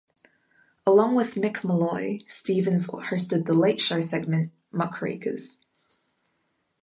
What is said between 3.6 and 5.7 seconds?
Show" segment "Muckrakers".